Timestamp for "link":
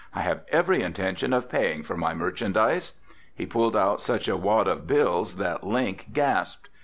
5.63-6.07